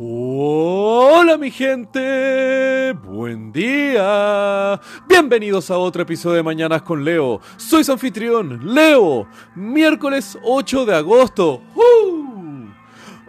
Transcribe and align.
Hola 0.00 1.36
mi 1.36 1.50
gente, 1.50 2.92
buen 3.02 3.50
día. 3.50 4.80
Bienvenidos 5.08 5.72
a 5.72 5.78
otro 5.78 6.02
episodio 6.02 6.36
de 6.36 6.44
Mañanas 6.44 6.82
con 6.82 7.04
Leo. 7.04 7.40
Soy 7.56 7.82
su 7.82 7.90
anfitrión, 7.90 8.60
Leo. 8.72 9.26
Miércoles 9.56 10.38
8 10.44 10.86
de 10.86 10.94
agosto. 10.94 11.62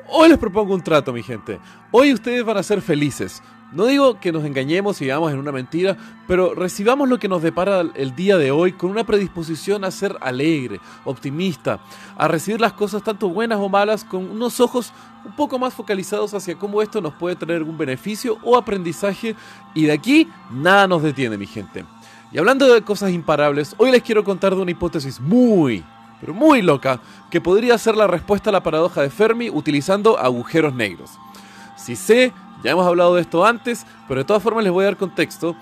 Hoy 0.10 0.30
les 0.30 0.38
propongo 0.38 0.76
un 0.76 0.84
trato, 0.84 1.12
mi 1.12 1.24
gente. 1.24 1.60
Hoy 1.90 2.14
ustedes 2.14 2.46
van 2.46 2.58
a 2.58 2.62
ser 2.62 2.84
felices. 2.84 3.42
No 3.72 3.86
digo 3.86 4.20
que 4.20 4.32
nos 4.32 4.46
engañemos 4.46 5.00
y 5.00 5.06
vivamos 5.06 5.32
en 5.32 5.38
una 5.38 5.52
mentira, 5.52 5.96
pero 6.28 6.56
recibamos 6.56 7.08
lo 7.08 7.20
que 7.20 7.28
nos 7.28 7.44
depara 7.44 7.82
el 7.94 8.16
día 8.16 8.36
de 8.38 8.50
hoy 8.50 8.74
con 8.74 8.90
una 8.90 9.04
predisposición 9.04 9.84
a 9.84 9.92
ser 9.92 10.18
alegre, 10.22 10.80
optimista, 11.06 11.80
a 12.18 12.28
recibir 12.28 12.60
las 12.60 12.74
cosas 12.74 13.04
tanto 13.04 13.30
buenas 13.30 13.60
o 13.60 13.70
malas 13.70 14.04
con 14.04 14.28
unos 14.32 14.60
ojos 14.60 14.92
un 15.24 15.36
poco 15.36 15.60
más 15.60 15.76
focalizados 15.76 16.34
hacia 16.34 16.58
cómo 16.58 16.82
esto 16.82 17.00
nos 17.00 17.14
puede 17.14 17.36
traer 17.36 17.58
algún 17.58 17.78
beneficio 17.78 18.40
o 18.44 18.58
aprendizaje 18.58 19.36
y 19.76 19.84
de 19.84 19.92
aquí 19.92 20.28
nada 20.52 20.88
nos 20.88 21.04
detiene, 21.04 21.38
mi 21.38 21.46
gente. 21.46 21.86
Y 22.32 22.40
hablando 22.40 22.74
de 22.74 22.82
cosas 22.82 23.12
imparables, 23.12 23.76
hoy 23.78 23.92
les 23.92 24.02
quiero 24.02 24.24
contar 24.24 24.56
de 24.56 24.62
una 24.64 24.72
hipótesis 24.72 25.20
muy, 25.20 25.86
pero 26.20 26.34
muy 26.34 26.64
loca, 26.64 27.00
que 27.30 27.40
podría 27.40 27.78
ser 27.78 27.96
la 27.96 28.08
respuesta 28.08 28.50
a 28.50 28.54
la 28.54 28.64
paradoja 28.64 29.04
de 29.04 29.12
Fermi 29.12 29.52
utilizando 29.52 30.18
agujeros 30.18 30.74
negros. 30.74 31.12
Si 31.78 31.96
sé 31.96 32.34
ya 32.64 32.72
hemos 32.72 32.86
hablado 32.86 33.16
de 33.16 33.22
esto 33.22 33.46
antes, 33.46 33.86
pero 34.08 34.22
de 34.22 34.26
todas 34.26 34.44
formas 34.44 34.64
les 34.64 34.74
voy 34.74 34.84
a 34.84 34.88
dar 34.88 34.98
contexto. 34.98 35.56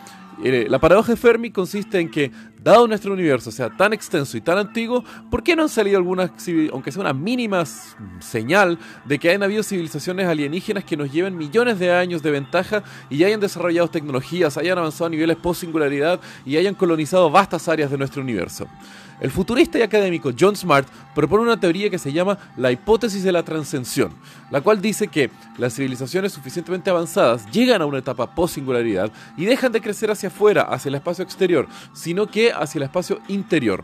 Eh, 0.43 0.67
la 0.69 0.79
paradoja 0.79 1.13
de 1.13 1.17
Fermi 1.17 1.51
consiste 1.51 1.99
en 1.99 2.11
que, 2.11 2.31
dado 2.67 2.87
nuestro 2.87 3.13
universo 3.13 3.51
sea 3.51 3.69
tan 3.69 3.93
extenso 3.93 4.37
y 4.37 4.41
tan 4.41 4.57
antiguo, 4.57 5.03
¿por 5.29 5.41
qué 5.41 5.55
no 5.55 5.63
han 5.63 5.69
salido 5.69 5.97
algunas, 5.97 6.31
aunque 6.71 6.91
sea 6.91 7.01
una 7.01 7.13
mínima 7.13 7.63
señal, 8.19 8.77
de 9.05 9.19
que 9.19 9.29
hayan 9.29 9.43
habido 9.43 9.63
civilizaciones 9.63 10.27
alienígenas 10.27 10.83
que 10.83 10.97
nos 10.97 11.11
lleven 11.11 11.37
millones 11.37 11.79
de 11.79 11.91
años 11.93 12.21
de 12.21 12.31
ventaja 12.31 12.83
y 13.09 13.23
hayan 13.23 13.39
desarrollado 13.39 13.87
tecnologías, 13.87 14.57
hayan 14.57 14.77
avanzado 14.77 15.05
a 15.05 15.09
niveles 15.09 15.37
post-singularidad 15.37 16.19
y 16.45 16.57
hayan 16.57 16.75
colonizado 16.75 17.29
vastas 17.29 17.67
áreas 17.69 17.89
de 17.89 17.97
nuestro 17.97 18.21
universo? 18.21 18.67
El 19.19 19.31
futurista 19.31 19.79
y 19.79 19.81
académico 19.81 20.31
John 20.39 20.55
Smart 20.55 20.87
propone 21.15 21.41
una 21.41 21.59
teoría 21.59 21.89
que 21.89 21.97
se 21.97 22.13
llama 22.13 22.37
la 22.55 22.71
hipótesis 22.71 23.23
de 23.23 23.31
la 23.31 23.41
transcensión, 23.41 24.13
la 24.51 24.61
cual 24.61 24.79
dice 24.79 25.07
que 25.07 25.31
las 25.57 25.73
civilizaciones 25.73 26.33
suficientemente 26.33 26.91
avanzadas 26.91 27.49
llegan 27.49 27.81
a 27.81 27.87
una 27.87 27.97
etapa 27.97 28.35
post-singularidad 28.35 29.11
y 29.35 29.45
dejan 29.45 29.71
de 29.71 29.81
crecer 29.81 30.11
hacia 30.11 30.29
afuera, 30.29 30.63
hacia 30.63 30.89
el 30.89 30.95
espacio 30.95 31.23
exterior, 31.23 31.67
sino 31.93 32.27
que 32.27 32.51
hacia 32.59 32.79
el 32.79 32.83
espacio 32.83 33.19
interior. 33.27 33.83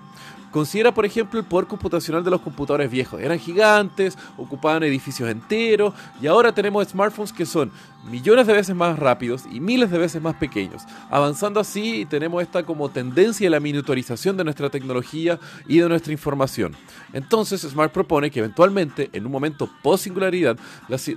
Considera, 0.54 0.94
por 0.94 1.04
ejemplo, 1.04 1.40
el 1.40 1.48
poder 1.48 1.66
computacional 1.66 2.24
de 2.24 2.30
los 2.30 2.40
computadores 2.40 2.92
viejos. 2.92 3.20
Eran 3.20 3.40
gigantes, 3.40 4.16
ocupaban 4.38 4.84
edificios 4.84 5.28
enteros 5.28 5.96
y 6.22 6.28
ahora 6.28 6.54
tenemos 6.54 6.88
smartphones 6.88 7.34
que 7.34 7.48
son 7.48 7.72
millones 8.08 8.46
de 8.46 8.54
veces 8.54 8.76
más 8.76 9.00
rápidos 9.00 9.46
y 9.52 9.60
miles 9.60 9.90
de 9.90 9.98
veces 9.98 10.22
más 10.22 10.36
pequeños. 10.36 10.84
Avanzando 11.10 11.60
así 11.60 12.06
tenemos 12.08 12.44
esta 12.44 12.62
como 12.62 12.90
tendencia 12.90 13.48
a 13.48 13.50
la 13.52 13.60
miniaturización 13.60 14.38
de 14.38 14.44
nuestra 14.44 14.70
tecnología 14.70 15.40
y 15.68 15.80
de 15.80 15.90
nuestra 15.90 16.14
información. 16.14 16.76
Entonces 17.14 17.62
Smart 17.62 17.92
propone 17.92 18.30
que 18.30 18.38
eventualmente, 18.38 19.10
en 19.12 19.26
un 19.26 19.32
momento 19.32 19.68
post-singularidad, 19.82 20.56
las, 20.88 21.08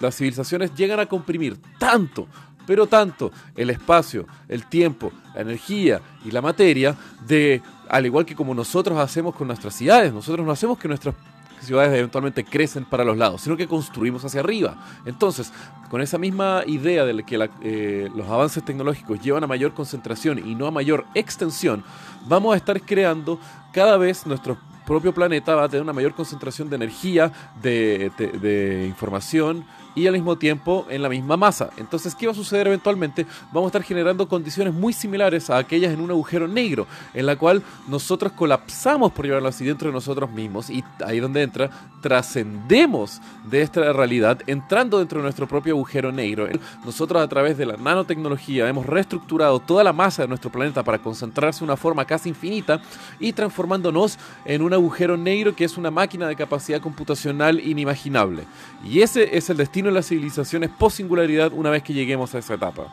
las 0.00 0.16
civilizaciones 0.16 0.72
llegan 0.72 1.00
a 1.00 1.06
comprimir 1.06 1.58
tanto 1.80 2.28
pero 2.66 2.86
tanto 2.86 3.30
el 3.56 3.70
espacio, 3.70 4.26
el 4.48 4.66
tiempo, 4.66 5.12
la 5.34 5.42
energía 5.42 6.00
y 6.24 6.30
la 6.30 6.42
materia 6.42 6.96
de 7.26 7.62
al 7.88 8.06
igual 8.06 8.24
que 8.24 8.34
como 8.34 8.54
nosotros 8.54 8.98
hacemos 8.98 9.34
con 9.34 9.46
nuestras 9.46 9.74
ciudades, 9.74 10.12
nosotros 10.12 10.44
no 10.44 10.52
hacemos 10.52 10.78
que 10.78 10.88
nuestras 10.88 11.14
ciudades 11.60 11.96
eventualmente 11.98 12.44
crecen 12.44 12.84
para 12.84 13.04
los 13.04 13.16
lados, 13.16 13.40
sino 13.40 13.56
que 13.56 13.66
construimos 13.66 14.24
hacia 14.24 14.40
arriba. 14.40 14.76
Entonces, 15.06 15.52
con 15.90 16.00
esa 16.00 16.18
misma 16.18 16.62
idea 16.66 17.04
de 17.04 17.22
que 17.24 17.48
eh, 17.62 18.08
los 18.14 18.28
avances 18.28 18.64
tecnológicos 18.64 19.20
llevan 19.20 19.44
a 19.44 19.46
mayor 19.46 19.74
concentración 19.74 20.46
y 20.46 20.54
no 20.54 20.66
a 20.66 20.70
mayor 20.70 21.06
extensión, 21.14 21.84
vamos 22.26 22.54
a 22.54 22.56
estar 22.56 22.80
creando 22.80 23.38
cada 23.72 23.96
vez 23.96 24.26
nuestro 24.26 24.58
propio 24.86 25.14
planeta 25.14 25.54
va 25.54 25.64
a 25.64 25.68
tener 25.68 25.82
una 25.82 25.94
mayor 25.94 26.14
concentración 26.14 26.68
de 26.68 26.76
energía, 26.76 27.32
de 27.62 28.84
información, 28.86 29.64
y 29.94 30.06
al 30.06 30.14
mismo 30.14 30.36
tiempo 30.36 30.86
en 30.88 31.02
la 31.02 31.08
misma 31.08 31.36
masa. 31.36 31.70
Entonces, 31.76 32.14
¿qué 32.14 32.26
va 32.26 32.32
a 32.32 32.34
suceder 32.36 32.66
eventualmente? 32.66 33.26
Vamos 33.52 33.64
a 33.64 33.68
estar 33.68 33.82
generando 33.82 34.28
condiciones 34.28 34.74
muy 34.74 34.92
similares 34.92 35.50
a 35.50 35.58
aquellas 35.58 35.92
en 35.92 36.00
un 36.00 36.10
agujero 36.10 36.48
negro, 36.48 36.86
en 37.12 37.26
la 37.26 37.36
cual 37.36 37.62
nosotros 37.88 38.32
colapsamos, 38.32 39.12
por 39.12 39.26
llevarlo 39.26 39.48
así, 39.48 39.64
dentro 39.64 39.88
de 39.88 39.94
nosotros 39.94 40.30
mismos 40.30 40.70
y 40.70 40.84
ahí 41.04 41.20
donde 41.20 41.42
entra, 41.42 41.70
trascendemos 42.00 43.20
de 43.44 43.62
esta 43.62 43.92
realidad 43.92 44.40
entrando 44.46 44.98
dentro 44.98 45.18
de 45.18 45.24
nuestro 45.24 45.46
propio 45.46 45.74
agujero 45.74 46.12
negro. 46.12 46.48
Nosotros 46.84 47.22
a 47.22 47.28
través 47.28 47.56
de 47.56 47.66
la 47.66 47.76
nanotecnología 47.76 48.68
hemos 48.68 48.86
reestructurado 48.86 49.60
toda 49.60 49.84
la 49.84 49.92
masa 49.92 50.22
de 50.22 50.28
nuestro 50.28 50.50
planeta 50.50 50.82
para 50.82 50.98
concentrarse 50.98 51.60
de 51.60 51.64
una 51.64 51.76
forma 51.76 52.04
casi 52.04 52.28
infinita 52.28 52.80
y 53.18 53.32
transformándonos 53.32 54.18
en 54.44 54.62
un 54.62 54.72
agujero 54.72 55.16
negro 55.16 55.54
que 55.54 55.64
es 55.64 55.76
una 55.76 55.90
máquina 55.90 56.26
de 56.28 56.36
capacidad 56.36 56.80
computacional 56.80 57.60
inimaginable. 57.60 58.44
Y 58.84 59.00
ese 59.00 59.36
es 59.36 59.48
el 59.50 59.56
destino 59.84 59.90
de 59.90 59.94
las 59.94 60.06
civilizaciones 60.06 60.70
post-singularidad 60.70 61.52
una 61.52 61.70
vez 61.70 61.82
que 61.82 61.92
lleguemos 61.92 62.34
a 62.34 62.38
esa 62.38 62.54
etapa. 62.54 62.86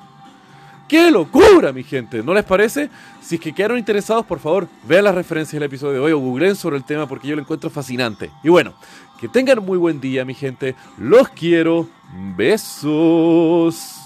¡Qué 0.88 1.10
locura, 1.10 1.72
mi 1.72 1.84
gente! 1.84 2.22
¿No 2.22 2.34
les 2.34 2.44
parece? 2.44 2.90
Si 3.22 3.36
es 3.36 3.42
que 3.42 3.54
quedaron 3.54 3.78
interesados, 3.78 4.26
por 4.26 4.40
favor, 4.40 4.68
vean 4.84 5.06
las 5.06 5.16
referencias 5.16 5.54
del 5.54 5.64
episodio 5.64 5.94
de 5.94 6.00
hoy 6.00 6.12
o 6.12 6.20
googleen 6.20 6.56
sobre 6.56 6.76
el 6.76 6.84
tema 6.84 7.08
porque 7.08 7.30
yo 7.30 7.36
lo 7.36 7.42
encuentro 7.42 7.70
fascinante. 7.70 8.30
Y 8.44 8.50
bueno, 8.50 8.74
que 9.20 9.30
tengan 9.30 9.64
muy 9.64 9.78
buen 9.78 10.02
día, 10.02 10.26
mi 10.26 10.34
gente. 10.34 10.76
Los 10.98 11.30
quiero. 11.30 11.88
Besos. 12.36 14.01